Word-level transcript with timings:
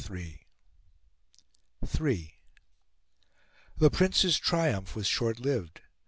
III 0.09 0.39
The 3.77 3.91
Prince's 3.91 4.39
triumph 4.39 4.95
was 4.95 5.05
short 5.05 5.39
lived. 5.39 5.81